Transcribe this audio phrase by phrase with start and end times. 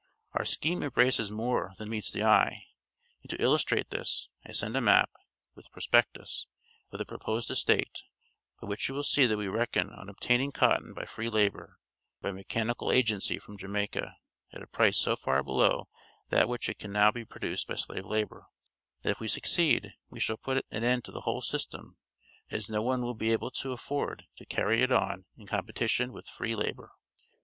[0.33, 2.63] "Our scheme embraces more than meets the eye,
[3.21, 5.11] and to illustrate this, I send a map
[5.53, 6.47] (with prospectus)
[6.89, 8.01] of the proposed estate,
[8.59, 11.77] by which you will see that we reckon on obtaining cotton by free labor
[12.15, 14.15] and by mechanical agency from Jamaica,
[14.51, 15.87] at a price so far below
[16.31, 18.47] that at which it can be produced by slave labor,
[19.03, 21.97] that if we succeed, we shall put an end to the whole system,
[22.49, 26.27] as no one will be able to afford to carry it on in competition with
[26.27, 26.91] free labor."